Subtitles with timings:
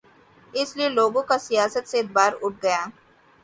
[0.53, 2.81] اس لیے لوگوں کا سیاست سے اعتبار اٹھ گیا۔